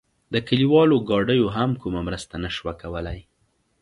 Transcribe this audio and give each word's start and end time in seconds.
د 0.33 0.35
کلیوالو 0.47 0.97
ګاډیو 1.09 1.47
هم 1.57 1.71
کومه 1.81 2.01
مرسته 2.07 2.35
نه 2.43 2.49
شوه 2.55 2.73
کولای. 2.81 3.19